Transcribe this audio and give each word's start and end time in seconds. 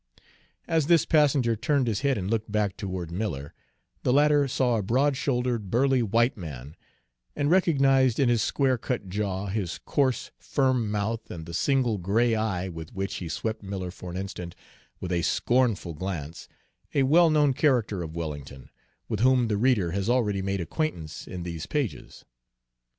As 0.67 0.87
this 0.87 1.05
passenger 1.05 1.55
turned 1.55 1.85
his 1.85 2.01
head 2.01 2.17
and 2.17 2.27
looked 2.27 2.51
back 2.51 2.75
toward 2.75 3.11
Miller, 3.11 3.53
the 4.01 4.11
latter 4.11 4.47
saw 4.47 4.77
a 4.77 4.81
broad 4.81 5.15
shouldered, 5.15 5.69
burly 5.69 6.01
white 6.01 6.35
man, 6.35 6.75
and 7.35 7.51
recognized 7.51 8.19
in 8.19 8.27
his 8.27 8.41
square 8.41 8.79
cut 8.79 9.09
jaw, 9.09 9.45
his 9.45 9.77
coarse, 9.85 10.31
firm 10.39 10.89
mouth, 10.89 11.29
and 11.29 11.45
the 11.45 11.53
single 11.53 11.99
gray 11.99 12.33
eye 12.33 12.67
with 12.67 12.91
which 12.95 13.17
he 13.17 13.29
swept 13.29 13.61
Miller 13.61 13.91
for 13.91 14.09
an 14.09 14.17
instant 14.17 14.55
with 14.99 15.11
a 15.11 15.21
scornful 15.21 15.93
glance, 15.93 16.47
a 16.95 17.03
well 17.03 17.29
known 17.29 17.53
character 17.53 18.01
of 18.01 18.15
Wellington, 18.15 18.71
with 19.07 19.19
whom 19.19 19.49
the 19.49 19.57
reader 19.57 19.91
has 19.91 20.09
already 20.09 20.41
made 20.41 20.61
acquaintance 20.61 21.27
in 21.27 21.43
these 21.43 21.67
pages. 21.67 22.25